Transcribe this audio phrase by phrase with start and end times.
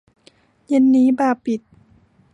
[0.67, 1.61] เย็นนี้บาร์ปิด